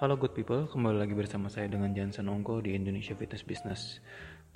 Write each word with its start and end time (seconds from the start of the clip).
Halo 0.00 0.16
good 0.16 0.32
people, 0.32 0.64
kembali 0.64 0.96
lagi 0.96 1.12
bersama 1.12 1.52
saya 1.52 1.68
dengan 1.68 1.92
Jansen 1.92 2.24
Ongko 2.24 2.64
di 2.64 2.72
Indonesia 2.72 3.12
Fitness 3.12 3.44
Business. 3.44 4.00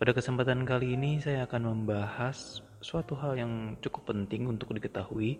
Pada 0.01 0.16
kesempatan 0.16 0.64
kali 0.64 0.96
ini 0.96 1.20
saya 1.20 1.45
akan 1.45 1.69
membahas 1.69 2.64
suatu 2.80 3.12
hal 3.20 3.37
yang 3.37 3.77
cukup 3.84 4.09
penting 4.09 4.48
untuk 4.48 4.73
diketahui, 4.73 5.37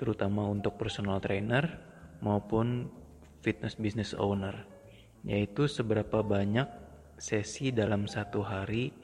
terutama 0.00 0.48
untuk 0.48 0.80
personal 0.80 1.20
trainer 1.20 1.76
maupun 2.24 2.88
fitness 3.44 3.76
business 3.76 4.16
owner, 4.16 4.64
yaitu 5.28 5.68
seberapa 5.68 6.24
banyak 6.24 6.72
sesi 7.20 7.68
dalam 7.68 8.08
satu 8.08 8.40
hari 8.40 8.96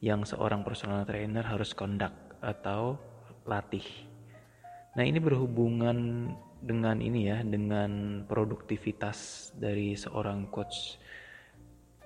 yang 0.00 0.24
seorang 0.24 0.64
personal 0.64 1.04
trainer 1.04 1.44
harus 1.44 1.76
conduct 1.76 2.40
atau 2.40 2.96
latih. 3.44 3.84
Nah 4.96 5.04
ini 5.04 5.20
berhubungan 5.20 6.32
dengan 6.62 7.02
ini 7.02 7.26
ya, 7.26 7.42
dengan 7.42 8.22
produktivitas 8.24 9.50
dari 9.58 9.98
seorang 9.98 10.46
coach 10.48 11.02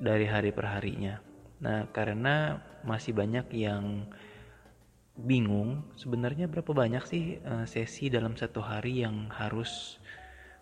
dari 0.01 0.25
hari 0.25 0.53
per 0.53 0.67
harinya. 0.73 1.21
Nah, 1.61 1.89
karena 1.93 2.57
masih 2.85 3.13
banyak 3.13 3.49
yang 3.53 4.09
bingung 5.17 5.89
sebenarnya 5.97 6.45
berapa 6.45 6.77
banyak 6.77 7.05
sih 7.09 7.25
uh, 7.41 7.65
sesi 7.65 8.13
dalam 8.13 8.37
satu 8.37 8.61
hari 8.61 9.01
yang 9.01 9.33
harus 9.33 9.97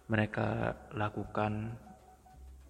mereka 0.06 0.78
lakukan 0.94 1.74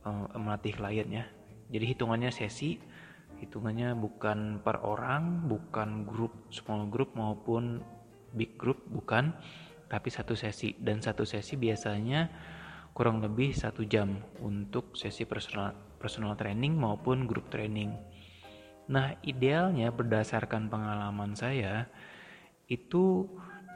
uh, 0.04 0.32
melatih 0.40 0.72
klien 0.72 1.08
ya. 1.12 1.24
Jadi 1.68 1.84
hitungannya 1.92 2.32
sesi, 2.32 2.80
hitungannya 3.40 3.92
bukan 3.96 4.64
per 4.64 4.80
orang, 4.80 5.44
bukan 5.44 6.08
grup 6.08 6.48
small 6.48 6.88
group 6.88 7.12
maupun 7.12 7.84
big 8.32 8.56
group, 8.56 8.80
bukan 8.88 9.36
tapi 9.86 10.08
satu 10.08 10.32
sesi 10.34 10.74
dan 10.76 11.00
satu 11.00 11.22
sesi 11.24 11.54
biasanya 11.54 12.28
kurang 12.94 13.18
lebih 13.18 13.50
satu 13.52 13.82
jam 13.84 14.22
untuk 14.40 14.94
sesi 14.94 15.26
personal 15.26 15.74
personal 15.98 16.38
training 16.38 16.76
maupun 16.78 17.26
grup 17.26 17.50
training. 17.50 17.90
Nah 18.92 19.16
idealnya 19.24 19.90
berdasarkan 19.90 20.68
pengalaman 20.68 21.32
saya 21.34 21.88
itu 22.68 23.28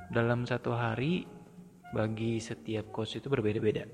dalam 0.08 0.44
satu 0.48 0.72
hari 0.72 1.28
bagi 1.92 2.36
setiap 2.40 2.92
coach 2.92 3.16
itu 3.16 3.28
berbeda-beda. 3.32 3.84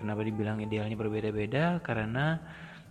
Kenapa 0.00 0.24
dibilang 0.24 0.58
idealnya 0.58 0.96
berbeda-beda? 0.96 1.78
Karena 1.84 2.40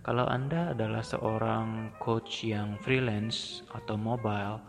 kalau 0.02 0.26
Anda 0.26 0.74
adalah 0.74 1.02
seorang 1.02 1.98
coach 2.02 2.46
yang 2.46 2.78
freelance 2.82 3.62
atau 3.70 3.94
mobile, 3.94 4.62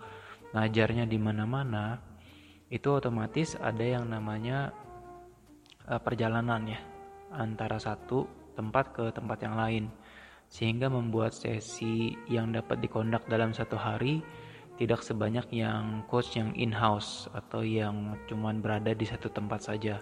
ngajarnya 0.53 1.09
di 1.09 1.17
mana-mana, 1.17 1.97
itu 2.73 2.89
otomatis 2.89 3.53
ada 3.61 3.85
yang 3.85 4.09
namanya 4.09 4.73
uh, 5.85 6.02
perjalanan 6.02 6.66
ya 6.66 6.81
antara 7.30 7.77
satu 7.77 8.25
tempat 8.57 8.97
ke 8.97 9.13
tempat 9.13 9.45
yang 9.45 9.53
lain 9.53 9.85
sehingga 10.49 10.89
membuat 10.89 11.38
sesi 11.38 12.17
yang 12.25 12.49
dapat 12.49 12.81
dikondak 12.81 13.30
dalam 13.30 13.53
satu 13.53 13.77
hari 13.77 14.25
tidak 14.81 15.05
sebanyak 15.05 15.45
yang 15.53 16.02
coach 16.09 16.33
yang 16.33 16.49
in-house 16.57 17.30
atau 17.38 17.61
yang 17.61 18.17
cuman 18.25 18.57
berada 18.57 18.89
di 18.97 19.05
satu 19.05 19.30
tempat 19.30 19.69
saja. 19.69 20.02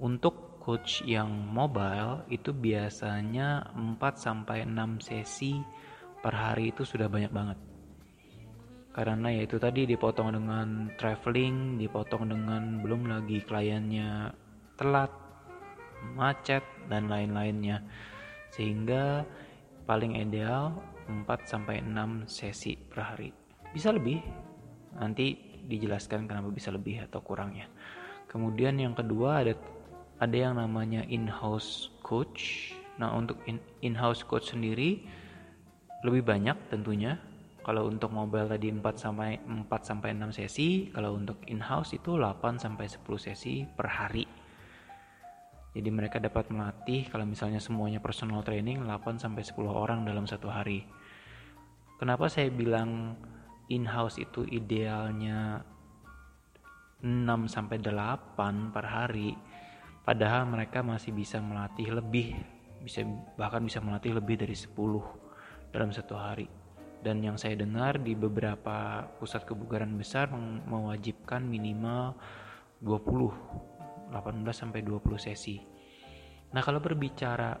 Untuk 0.00 0.60
coach 0.64 1.04
yang 1.04 1.28
mobile 1.28 2.24
itu 2.32 2.56
biasanya 2.56 3.68
4 3.76 4.00
sampai 4.16 4.64
6 4.64 5.04
sesi 5.04 5.60
per 6.24 6.32
hari 6.32 6.72
itu 6.72 6.88
sudah 6.88 7.08
banyak 7.08 7.32
banget 7.32 7.69
karena 8.90 9.30
ya 9.30 9.46
itu 9.46 9.54
tadi 9.62 9.86
dipotong 9.86 10.34
dengan 10.34 10.90
traveling 10.98 11.78
dipotong 11.78 12.26
dengan 12.26 12.82
belum 12.82 13.06
lagi 13.06 13.38
kliennya 13.46 14.34
telat 14.74 15.14
macet 16.18 16.64
dan 16.90 17.06
lain-lainnya. 17.06 17.86
Sehingga 18.50 19.22
paling 19.86 20.18
ideal 20.18 20.74
4 21.06 21.22
sampai 21.46 21.86
6 21.86 22.26
sesi 22.26 22.74
per 22.74 23.14
hari. 23.14 23.30
Bisa 23.70 23.94
lebih. 23.94 24.18
Nanti 24.98 25.38
dijelaskan 25.70 26.26
kenapa 26.26 26.50
bisa 26.50 26.74
lebih 26.74 26.98
atau 27.06 27.22
kurangnya. 27.22 27.70
Kemudian 28.26 28.74
yang 28.74 28.98
kedua 28.98 29.46
ada 29.46 29.54
ada 30.18 30.34
yang 30.34 30.58
namanya 30.58 31.06
in-house 31.06 31.94
coach. 32.02 32.74
Nah 32.98 33.14
untuk 33.14 33.38
in-house 33.86 34.26
coach 34.26 34.50
sendiri 34.50 35.06
lebih 36.02 36.26
banyak 36.26 36.58
tentunya 36.72 37.22
kalau 37.60 37.92
untuk 37.92 38.08
mobile 38.08 38.48
tadi 38.48 38.72
4 38.72 38.80
sampai 38.96 39.36
4 39.44 39.68
sampai 39.84 40.16
6 40.16 40.32
sesi, 40.32 40.88
kalau 40.88 41.12
untuk 41.12 41.44
in-house 41.44 41.92
itu 41.92 42.16
8 42.16 42.56
sampai 42.56 42.88
10 42.88 43.04
sesi 43.20 43.68
per 43.68 43.88
hari. 44.00 44.24
Jadi 45.70 45.88
mereka 45.92 46.18
dapat 46.18 46.50
melatih 46.50 47.06
kalau 47.12 47.28
misalnya 47.28 47.60
semuanya 47.62 48.00
personal 48.00 48.40
training 48.42 48.82
8 48.88 49.20
sampai 49.20 49.44
10 49.44 49.60
orang 49.68 50.08
dalam 50.08 50.24
satu 50.24 50.48
hari. 50.48 50.88
Kenapa 52.00 52.32
saya 52.32 52.48
bilang 52.48 53.20
in-house 53.68 54.16
itu 54.16 54.42
idealnya 54.48 55.60
6 57.04 57.44
sampai 57.44 57.76
8 57.76 58.72
per 58.72 58.86
hari? 58.88 59.36
Padahal 60.00 60.48
mereka 60.48 60.80
masih 60.80 61.12
bisa 61.12 61.38
melatih 61.44 61.92
lebih, 61.92 62.34
bisa 62.80 63.04
bahkan 63.36 63.60
bisa 63.60 63.84
melatih 63.84 64.16
lebih 64.16 64.40
dari 64.40 64.56
10 64.56 64.72
dalam 65.70 65.92
satu 65.92 66.16
hari 66.16 66.59
dan 67.00 67.24
yang 67.24 67.40
saya 67.40 67.56
dengar 67.56 67.96
di 68.00 68.12
beberapa 68.12 69.08
pusat 69.16 69.48
kebugaran 69.48 69.96
besar 69.96 70.28
mewajibkan 70.68 71.40
minimal 71.44 72.12
20 72.84 73.60
18 74.10 74.42
sampai 74.50 74.82
20 74.82 75.16
sesi. 75.16 75.62
Nah, 76.50 76.60
kalau 76.66 76.82
berbicara 76.82 77.54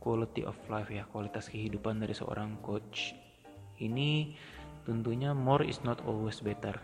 quality 0.00 0.48
of 0.48 0.56
life 0.72 0.88
ya, 0.88 1.04
kualitas 1.04 1.52
kehidupan 1.52 2.00
dari 2.00 2.16
seorang 2.16 2.56
coach 2.64 3.12
ini 3.84 4.32
tentunya 4.88 5.36
more 5.36 5.64
is 5.64 5.80
not 5.84 6.00
always 6.08 6.40
better. 6.40 6.76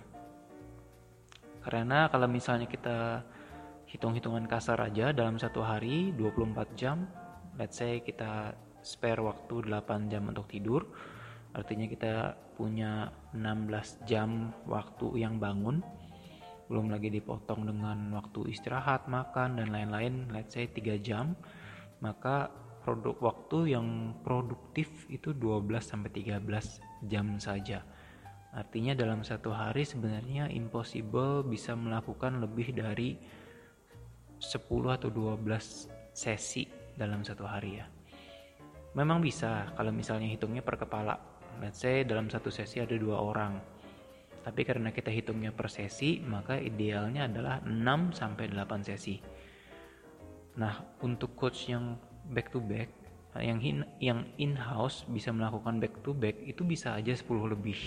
Karena 1.61 2.09
kalau 2.09 2.29
misalnya 2.29 2.69
kita 2.69 3.25
hitung-hitungan 3.89 4.49
kasar 4.49 4.81
aja 4.81 5.13
dalam 5.13 5.37
satu 5.37 5.61
hari 5.61 6.13
24 6.17 6.77
jam, 6.77 7.09
let's 7.61 7.77
say 7.77 8.01
kita 8.01 8.57
spare 8.81 9.21
waktu 9.21 9.69
8 9.69 10.09
jam 10.09 10.29
untuk 10.29 10.49
tidur, 10.49 10.89
artinya 11.57 11.87
kita 11.91 12.35
punya 12.55 13.11
16 13.33 14.07
jam 14.07 14.55
waktu 14.69 15.23
yang 15.23 15.41
bangun 15.41 15.83
belum 16.71 16.87
lagi 16.87 17.11
dipotong 17.11 17.67
dengan 17.67 18.15
waktu 18.15 18.55
istirahat, 18.55 19.11
makan 19.11 19.59
dan 19.59 19.75
lain-lain, 19.75 20.31
let's 20.31 20.55
say 20.55 20.71
3 20.71 21.03
jam, 21.03 21.35
maka 21.99 22.47
produk 22.87 23.19
waktu 23.19 23.75
yang 23.75 24.15
produktif 24.23 24.87
itu 25.11 25.35
12 25.35 25.67
sampai 25.83 26.15
13 26.15 27.11
jam 27.11 27.27
saja. 27.43 27.83
Artinya 28.55 28.95
dalam 28.95 29.27
satu 29.27 29.51
hari 29.51 29.83
sebenarnya 29.83 30.47
impossible 30.47 31.43
bisa 31.43 31.75
melakukan 31.75 32.39
lebih 32.39 32.71
dari 32.71 33.19
10 34.39 34.63
atau 34.95 35.11
12 35.11 35.43
sesi 36.15 36.71
dalam 36.95 37.27
satu 37.27 37.51
hari 37.51 37.83
ya. 37.83 37.87
Memang 38.95 39.19
bisa 39.19 39.75
kalau 39.75 39.91
misalnya 39.91 40.31
hitungnya 40.31 40.63
per 40.63 40.79
kepala 40.79 41.19
let's 41.59 41.83
say 41.83 42.07
dalam 42.07 42.31
satu 42.31 42.49
sesi 42.49 42.79
ada 42.79 42.95
dua 42.95 43.19
orang. 43.19 43.59
Tapi 44.41 44.65
karena 44.65 44.89
kita 44.95 45.13
hitungnya 45.13 45.53
per 45.53 45.69
sesi 45.69 46.23
maka 46.23 46.57
idealnya 46.57 47.29
adalah 47.29 47.61
6 47.61 48.17
sampai 48.17 48.49
8 48.49 48.89
sesi. 48.89 49.21
Nah 50.57 50.81
untuk 51.05 51.37
coach 51.37 51.69
yang 51.69 51.99
back 52.33 52.49
to 52.55 52.63
back 52.63 52.89
yang 53.39 53.63
in, 53.63 53.87
yang 54.03 54.27
in 54.43 54.59
house 54.59 55.07
bisa 55.07 55.31
melakukan 55.31 55.79
back 55.79 56.03
to 56.03 56.11
back 56.11 56.35
itu 56.43 56.67
bisa 56.67 56.97
aja 56.97 57.13
10 57.15 57.27
lebih. 57.53 57.79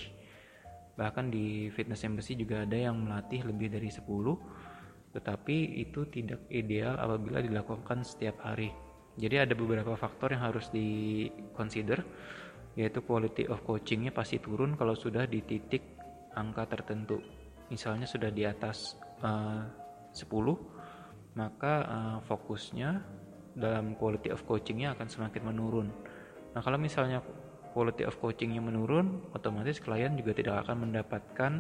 Bahkan 0.93 1.33
di 1.33 1.73
fitness 1.73 2.05
embassy 2.05 2.37
juga 2.37 2.63
ada 2.63 2.77
yang 2.77 2.95
melatih 3.01 3.43
lebih 3.43 3.73
dari 3.73 3.89
10 3.89 4.05
tetapi 5.13 5.77
itu 5.77 6.09
tidak 6.09 6.41
ideal 6.49 6.97
apabila 6.97 7.41
dilakukan 7.41 8.01
setiap 8.01 8.41
hari. 8.45 8.73
Jadi 9.13 9.45
ada 9.45 9.53
beberapa 9.53 9.93
faktor 9.93 10.33
yang 10.33 10.41
harus 10.41 10.73
di 10.73 11.29
consider 11.53 12.01
yaitu 12.73 13.05
quality 13.05 13.45
of 13.49 13.61
coachingnya 13.61 14.09
pasti 14.09 14.41
turun 14.41 14.73
kalau 14.73 14.97
sudah 14.97 15.29
di 15.29 15.45
titik 15.45 15.83
angka 16.33 16.65
tertentu. 16.65 17.21
Misalnya 17.69 18.09
sudah 18.09 18.33
di 18.33 18.43
atas 18.45 18.97
uh, 19.21 19.65
10 20.13 20.29
maka 21.33 21.73
uh, 21.85 22.17
fokusnya 22.25 23.01
dalam 23.53 23.93
quality 23.97 24.33
of 24.33 24.41
coachingnya 24.45 24.97
akan 24.97 25.07
semakin 25.09 25.41
menurun. 25.53 25.87
Nah 26.53 26.61
kalau 26.61 26.77
misalnya 26.77 27.21
quality 27.73 28.05
of 28.05 28.17
coachingnya 28.21 28.61
menurun 28.61 29.33
otomatis 29.33 29.81
klien 29.81 30.13
juga 30.13 30.37
tidak 30.37 30.65
akan 30.65 30.89
mendapatkan 30.89 31.53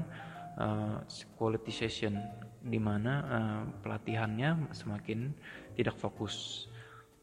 uh, 0.57 1.01
quality 1.37 1.73
session 1.73 2.17
di 2.63 2.77
mana 2.77 3.13
uh, 3.25 3.61
pelatihannya 3.81 4.71
semakin 4.71 5.33
tidak 5.75 5.97
fokus 5.97 6.65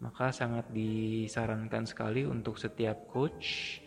maka 0.00 0.32
sangat 0.32 0.72
disarankan 0.72 1.84
sekali 1.84 2.24
untuk 2.24 2.56
setiap 2.56 3.08
coach 3.12 3.78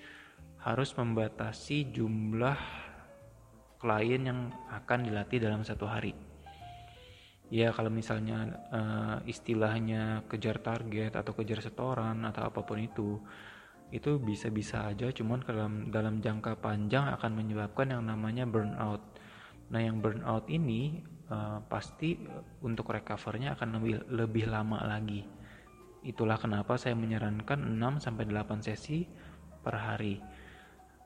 harus 0.62 0.94
membatasi 0.96 1.92
jumlah 1.92 2.60
klien 3.82 4.24
yang 4.24 4.40
akan 4.72 5.00
dilatih 5.04 5.44
dalam 5.44 5.66
satu 5.66 5.84
hari. 5.90 6.16
ya 7.52 7.70
kalau 7.76 7.92
misalnya 7.92 8.50
uh, 8.72 9.18
istilahnya 9.30 10.26
kejar 10.26 10.64
target 10.64 11.14
atau 11.14 11.38
kejar 11.38 11.62
setoran 11.62 12.24
atau 12.26 12.50
apa 12.50 12.66
pun 12.66 12.82
itu 12.82 13.22
itu 13.94 14.18
bisa-bisa 14.18 14.90
aja 14.90 15.14
cuman 15.14 15.46
dalam 15.46 15.74
dalam 15.94 16.18
jangka 16.18 16.58
panjang 16.58 17.14
akan 17.14 17.32
menyebabkan 17.38 17.94
yang 17.94 18.10
namanya 18.10 18.50
burnout 18.50 19.06
nah 19.70 19.78
yang 19.78 20.02
burnout 20.02 20.50
ini 20.50 21.06
uh, 21.30 21.62
pasti 21.70 22.18
untuk 22.66 22.90
recovernya 22.90 23.54
akan 23.54 23.78
lebih 23.78 23.96
lebih 24.10 24.46
lama 24.50 24.82
lagi 24.82 25.22
itulah 26.04 26.36
kenapa 26.36 26.76
saya 26.76 26.94
menyarankan 26.94 27.80
6 27.80 28.04
sampai 28.04 28.28
8 28.28 28.60
sesi 28.64 29.08
per 29.64 29.76
hari. 29.80 30.20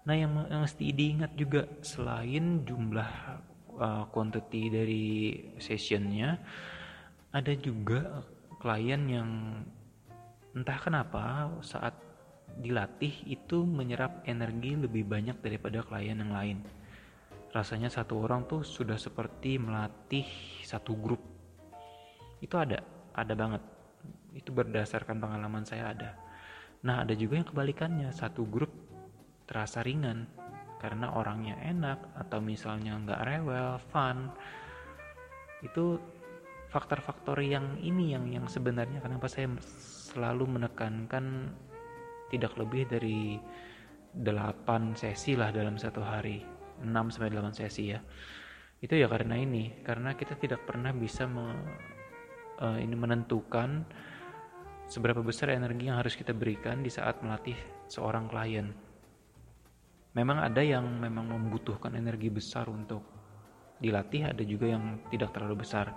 Nah 0.09 0.15
yang, 0.17 0.33
yang 0.49 0.65
mesti 0.65 0.89
diingat 0.89 1.37
juga 1.37 1.69
selain 1.85 2.65
jumlah 2.65 3.11
uh, 3.77 4.03
quantity 4.09 4.73
dari 4.73 5.05
sessionnya 5.61 6.39
ada 7.31 7.53
juga 7.53 8.25
klien 8.57 9.01
yang 9.05 9.29
entah 10.57 10.79
kenapa 10.81 11.53
saat 11.61 11.93
dilatih 12.57 13.29
itu 13.29 13.61
menyerap 13.69 14.25
energi 14.25 14.73
lebih 14.73 15.05
banyak 15.05 15.37
daripada 15.45 15.85
klien 15.85 16.17
yang 16.17 16.33
lain. 16.33 16.57
Rasanya 17.53 17.93
satu 17.93 18.25
orang 18.25 18.49
tuh 18.49 18.65
sudah 18.65 18.97
seperti 18.97 19.61
melatih 19.61 20.25
satu 20.65 20.97
grup. 20.97 21.21
Itu 22.41 22.57
ada 22.57 22.81
ada 23.13 23.33
banget 23.37 23.76
itu 24.37 24.53
berdasarkan 24.53 25.17
pengalaman 25.17 25.65
saya 25.65 25.91
ada. 25.91 26.11
Nah 26.85 27.01
ada 27.01 27.17
juga 27.17 27.41
yang 27.41 27.47
kebalikannya. 27.49 28.13
Satu 28.13 28.45
grup 28.45 28.69
terasa 29.49 29.81
ringan 29.81 30.29
karena 30.77 31.09
orangnya 31.17 31.57
enak 31.65 32.13
atau 32.13 32.37
misalnya 32.37 32.93
nggak 33.01 33.21
rewel, 33.25 33.81
fun. 33.89 34.29
Itu 35.65 35.97
faktor-faktor 36.69 37.41
yang 37.41 37.81
ini 37.81 38.13
yang 38.13 38.29
yang 38.29 38.45
sebenarnya 38.45 39.01
kenapa 39.01 39.25
saya 39.25 39.49
selalu 40.13 40.59
menekankan 40.59 41.55
tidak 42.29 42.53
lebih 42.59 42.85
dari 42.85 43.39
8 44.13 44.97
sesi 44.97 45.33
lah 45.33 45.49
dalam 45.49 45.81
satu 45.81 46.01
hari. 46.03 46.43
6 46.77 46.93
sampai 47.09 47.33
8 47.33 47.57
sesi 47.57 47.83
ya. 47.89 47.99
Itu 48.77 48.93
ya 48.93 49.09
karena 49.09 49.37
ini. 49.37 49.81
Karena 49.81 50.13
kita 50.13 50.37
tidak 50.37 50.65
pernah 50.69 50.93
bisa 50.93 51.25
me, 51.25 51.45
uh, 52.61 52.77
ini 52.77 52.93
menentukan 52.93 53.85
seberapa 54.87 55.19
besar 55.19 55.51
energi 55.51 55.91
yang 55.91 55.99
harus 55.99 56.15
kita 56.15 56.31
berikan 56.31 56.79
di 56.79 56.87
saat 56.87 57.19
melatih 57.19 57.55
seorang 57.91 58.31
klien. 58.31 58.71
Memang 60.15 60.41
ada 60.41 60.63
yang 60.63 60.87
memang 60.97 61.29
membutuhkan 61.29 61.93
energi 61.93 62.31
besar 62.31 62.71
untuk 62.71 63.03
dilatih 63.77 64.33
ada 64.33 64.41
juga 64.41 64.73
yang 64.73 65.03
tidak 65.13 65.35
terlalu 65.35 65.61
besar. 65.61 65.93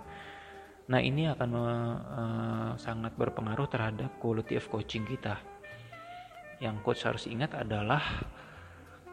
Nah 0.91 0.99
ini 1.01 1.31
akan 1.31 1.49
uh, 1.55 2.71
sangat 2.77 3.15
berpengaruh 3.15 3.65
terhadap 3.71 4.19
quality 4.21 4.59
of 4.59 4.67
coaching 4.69 5.07
kita. 5.07 5.39
Yang 6.61 6.75
coach 6.85 7.01
harus 7.07 7.25
ingat 7.25 7.57
adalah 7.57 8.03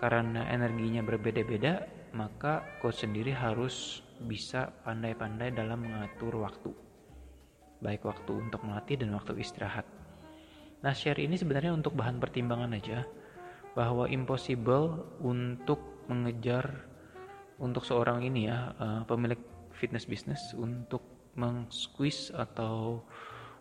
karena 0.03 0.45
energinya 0.53 1.01
berbeda-beda 1.01 1.89
maka 2.13 2.67
coach 2.83 3.07
sendiri 3.07 3.33
harus 3.33 4.05
bisa 4.27 4.69
pandai-pandai 4.85 5.55
dalam 5.55 5.87
mengatur 5.87 6.45
waktu 6.45 6.88
baik 7.79 8.07
waktu 8.07 8.33
untuk 8.35 8.63
melatih 8.67 8.99
dan 8.99 9.15
waktu 9.15 9.39
istirahat. 9.39 9.87
Nah 10.83 10.95
share 10.95 11.19
ini 11.19 11.35
sebenarnya 11.35 11.75
untuk 11.75 11.95
bahan 11.99 12.23
pertimbangan 12.23 12.75
aja 12.75 13.03
bahwa 13.75 14.07
impossible 14.11 15.07
untuk 15.23 16.07
mengejar 16.11 16.87
untuk 17.59 17.83
seorang 17.83 18.23
ini 18.23 18.47
ya 18.51 18.75
uh, 18.79 19.03
pemilik 19.07 19.39
fitness 19.75 20.07
business 20.07 20.55
untuk 20.55 21.03
mengsqueeze 21.39 22.35
atau 22.35 23.03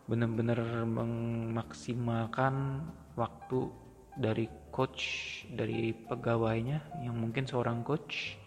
benar-benar 0.10 0.88
memaksimalkan 0.88 2.82
waktu 3.20 3.70
dari 4.18 4.50
coach 4.74 5.46
dari 5.54 5.94
pegawainya 5.94 7.06
yang 7.06 7.18
mungkin 7.22 7.46
seorang 7.46 7.86
coach 7.86 8.38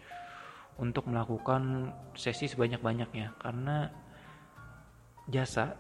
untuk 0.81 1.07
melakukan 1.07 1.93
sesi 2.17 2.49
sebanyak-banyaknya. 2.49 3.39
Karena 3.39 3.93
jasa 5.31 5.79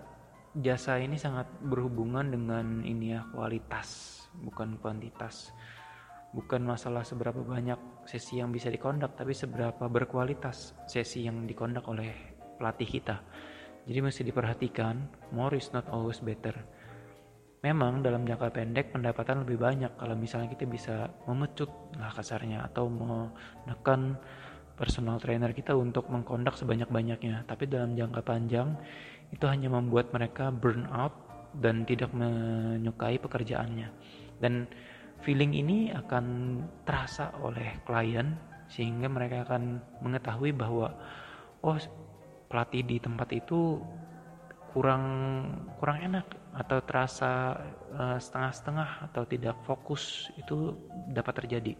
jasa 0.56 0.98
ini 0.98 1.14
sangat 1.14 1.46
berhubungan 1.62 2.26
dengan 2.26 2.82
ini 2.82 3.14
ya 3.14 3.26
kualitas 3.30 4.20
bukan 4.38 4.78
kuantitas. 4.78 5.54
Bukan 6.30 6.62
masalah 6.62 7.02
seberapa 7.02 7.42
banyak 7.42 8.06
sesi 8.06 8.38
yang 8.38 8.54
bisa 8.54 8.70
dikondak 8.70 9.18
tapi 9.18 9.34
seberapa 9.34 9.90
berkualitas 9.90 10.78
sesi 10.86 11.26
yang 11.26 11.42
dikondak 11.42 11.90
oleh 11.90 12.14
pelatih 12.54 12.86
kita. 12.86 13.18
Jadi 13.82 13.98
mesti 13.98 14.22
diperhatikan 14.22 14.94
more 15.34 15.58
is 15.58 15.74
not 15.74 15.90
always 15.90 16.22
better. 16.22 16.54
Memang 17.60 18.00
dalam 18.00 18.24
jangka 18.24 18.56
pendek 18.56 18.94
pendapatan 18.94 19.44
lebih 19.44 19.60
banyak 19.60 19.92
kalau 19.98 20.16
misalnya 20.16 20.48
kita 20.54 20.64
bisa 20.64 21.12
memecut 21.28 21.68
lah 21.98 22.08
kasarnya 22.14 22.64
atau 22.64 22.88
menekan 22.88 24.16
personal 24.80 25.20
trainer 25.20 25.52
kita 25.52 25.76
untuk 25.76 26.08
mengkondak 26.08 26.56
sebanyak-banyaknya 26.56 27.44
tapi 27.44 27.68
dalam 27.68 27.92
jangka 27.92 28.24
panjang 28.24 28.72
itu 29.28 29.44
hanya 29.44 29.68
membuat 29.68 30.08
mereka 30.16 30.48
burn 30.48 30.88
out 30.88 31.12
dan 31.60 31.84
tidak 31.84 32.08
menyukai 32.16 33.20
pekerjaannya 33.20 33.92
dan 34.40 34.64
feeling 35.20 35.52
ini 35.52 35.92
akan 35.92 36.56
terasa 36.88 37.36
oleh 37.44 37.84
klien 37.84 38.40
sehingga 38.72 39.12
mereka 39.12 39.44
akan 39.44 39.84
mengetahui 40.00 40.56
bahwa 40.56 40.96
oh 41.60 41.76
pelatih 42.48 42.82
di 42.86 42.96
tempat 42.96 43.28
itu 43.36 43.78
kurang 44.70 45.04
kurang 45.76 45.98
enak 46.06 46.26
atau 46.54 46.78
terasa 46.82 47.58
uh, 47.94 48.18
setengah-setengah 48.18 49.10
atau 49.10 49.22
tidak 49.26 49.58
fokus 49.66 50.30
itu 50.38 50.74
dapat 51.10 51.42
terjadi. 51.44 51.74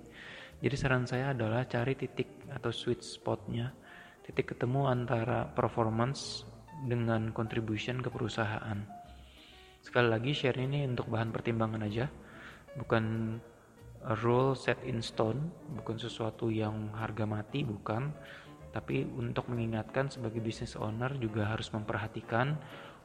Jadi 0.60 0.76
saran 0.76 1.08
saya 1.08 1.32
adalah 1.32 1.64
cari 1.64 1.96
titik 1.96 2.44
atau 2.52 2.68
sweet 2.68 3.00
spotnya, 3.00 3.72
titik 4.24 4.52
ketemu 4.56 4.92
antara 4.92 5.48
performance 5.48 6.44
dengan 6.84 7.32
contribution 7.32 8.04
ke 8.04 8.12
perusahaan. 8.12 8.78
Sekali 9.80 10.08
lagi 10.12 10.36
share 10.36 10.60
ini 10.60 10.84
untuk 10.84 11.08
bahan 11.08 11.32
pertimbangan 11.32 11.80
aja 11.88 12.06
bukan 12.76 13.36
rule 14.24 14.56
set 14.56 14.80
in 14.86 15.04
stone, 15.04 15.52
bukan 15.76 15.96
sesuatu 16.00 16.48
yang 16.48 16.92
harga 16.96 17.24
mati, 17.28 17.66
bukan. 17.66 18.12
Tapi 18.70 19.02
untuk 19.02 19.50
mengingatkan 19.50 20.08
sebagai 20.08 20.38
business 20.38 20.78
owner 20.78 21.10
juga 21.18 21.50
harus 21.50 21.68
memperhatikan 21.74 22.54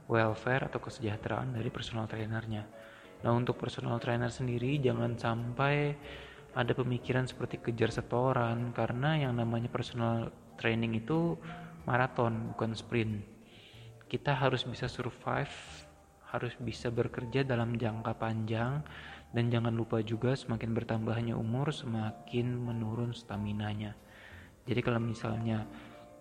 welfare 0.06 0.70
atau 0.70 0.78
kesejahteraan 0.78 1.58
dari 1.58 1.74
personal 1.74 2.06
trainernya. 2.06 2.70
Nah 3.26 3.32
untuk 3.34 3.58
personal 3.58 3.98
trainer 3.98 4.30
sendiri 4.30 4.78
jangan 4.78 5.18
sampai 5.18 5.98
ada 6.56 6.72
pemikiran 6.72 7.28
seperti 7.28 7.60
kejar 7.60 7.92
setoran 7.92 8.72
karena 8.72 9.20
yang 9.20 9.36
namanya 9.36 9.68
personal 9.68 10.32
training 10.56 10.96
itu 10.96 11.36
maraton 11.84 12.56
bukan 12.56 12.72
sprint. 12.72 13.20
Kita 14.08 14.32
harus 14.32 14.64
bisa 14.64 14.88
survive, 14.88 15.52
harus 16.32 16.56
bisa 16.56 16.88
bekerja 16.88 17.44
dalam 17.44 17.76
jangka 17.76 18.16
panjang 18.16 18.80
dan 19.36 19.52
jangan 19.52 19.76
lupa 19.76 20.00
juga 20.00 20.32
semakin 20.32 20.72
bertambahnya 20.72 21.36
umur 21.36 21.76
semakin 21.76 22.56
menurun 22.56 23.12
stamina-nya. 23.12 23.92
Jadi 24.64 24.80
kalau 24.80 25.04
misalnya 25.04 25.68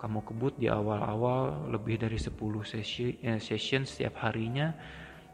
kamu 0.03 0.21
kebut 0.27 0.59
di 0.59 0.67
awal-awal 0.67 1.71
lebih 1.71 2.03
dari 2.03 2.19
10 2.19 2.35
sesi, 2.67 3.17
eh, 3.23 3.39
session 3.39 3.87
setiap 3.87 4.19
harinya, 4.27 4.75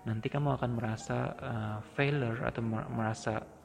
nanti 0.04 0.28
kamu 0.28 0.56
akan 0.56 0.70
merasa 0.76 1.18
uh, 1.36 1.78
failure 1.92 2.40
atau 2.44 2.64
merasa 2.64 3.59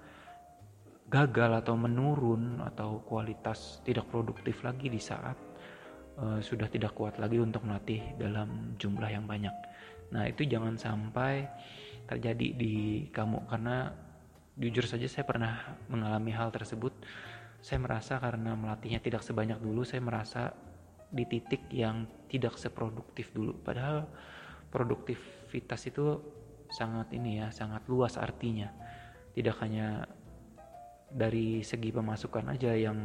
gagal 1.06 1.62
atau 1.62 1.78
menurun 1.78 2.66
atau 2.66 3.06
kualitas 3.06 3.80
tidak 3.86 4.10
produktif 4.10 4.66
lagi 4.66 4.90
di 4.90 4.98
saat 4.98 5.38
uh, 6.18 6.40
sudah 6.42 6.66
tidak 6.66 6.98
kuat 6.98 7.22
lagi 7.22 7.38
untuk 7.38 7.62
melatih 7.62 8.02
dalam 8.18 8.74
jumlah 8.82 9.10
yang 9.10 9.30
banyak. 9.30 9.54
Nah, 10.14 10.26
itu 10.30 10.46
jangan 10.46 10.78
sampai 10.78 11.46
terjadi 12.06 12.48
di 12.54 12.76
kamu 13.10 13.50
karena 13.50 13.90
jujur 14.56 14.86
saja 14.86 15.06
saya 15.10 15.26
pernah 15.26 15.78
mengalami 15.90 16.32
hal 16.34 16.50
tersebut. 16.54 16.94
Saya 17.66 17.82
merasa 17.82 18.22
karena 18.22 18.54
melatihnya 18.54 19.02
tidak 19.02 19.26
sebanyak 19.26 19.58
dulu 19.58 19.82
saya 19.82 20.02
merasa 20.02 20.54
di 21.10 21.26
titik 21.26 21.66
yang 21.74 22.06
tidak 22.30 22.58
seproduktif 22.58 23.34
dulu. 23.34 23.58
Padahal 23.58 24.06
produktivitas 24.70 25.90
itu 25.90 26.22
sangat 26.70 27.14
ini 27.14 27.42
ya 27.42 27.50
sangat 27.50 27.86
luas 27.90 28.22
artinya. 28.22 28.70
Tidak 29.34 29.56
hanya 29.66 30.06
dari 31.16 31.64
segi 31.64 31.96
pemasukan 31.96 32.52
aja 32.52 32.76
yang 32.76 33.00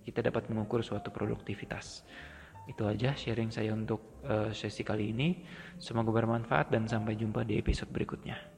kita 0.00 0.24
dapat 0.24 0.48
mengukur 0.48 0.80
suatu 0.80 1.12
produktivitas. 1.12 2.08
Itu 2.64 2.88
aja 2.88 3.12
sharing 3.12 3.52
saya 3.52 3.76
untuk 3.76 4.24
uh, 4.24 4.48
sesi 4.56 4.80
kali 4.80 5.12
ini. 5.12 5.44
Semoga 5.76 6.08
bermanfaat 6.08 6.72
dan 6.72 6.88
sampai 6.88 7.20
jumpa 7.20 7.44
di 7.44 7.60
episode 7.60 7.92
berikutnya 7.92 8.57